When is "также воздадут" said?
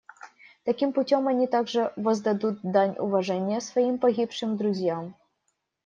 1.45-2.59